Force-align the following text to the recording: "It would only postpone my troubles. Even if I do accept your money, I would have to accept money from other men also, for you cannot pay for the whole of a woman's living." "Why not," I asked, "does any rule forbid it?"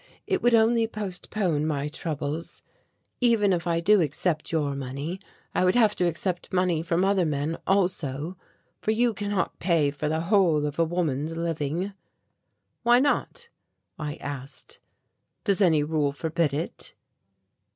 "It 0.25 0.41
would 0.41 0.55
only 0.55 0.87
postpone 0.87 1.67
my 1.67 1.87
troubles. 1.87 2.63
Even 3.19 3.53
if 3.53 3.67
I 3.67 3.79
do 3.79 4.01
accept 4.01 4.51
your 4.51 4.73
money, 4.73 5.19
I 5.53 5.63
would 5.63 5.75
have 5.75 5.95
to 5.97 6.07
accept 6.07 6.51
money 6.51 6.81
from 6.81 7.05
other 7.05 7.23
men 7.23 7.59
also, 7.67 8.35
for 8.79 8.89
you 8.89 9.13
cannot 9.13 9.59
pay 9.59 9.91
for 9.91 10.09
the 10.09 10.21
whole 10.21 10.65
of 10.65 10.79
a 10.79 10.83
woman's 10.83 11.37
living." 11.37 11.93
"Why 12.81 12.97
not," 12.99 13.49
I 13.99 14.15
asked, 14.15 14.79
"does 15.43 15.61
any 15.61 15.83
rule 15.83 16.13
forbid 16.13 16.51
it?" 16.51 16.95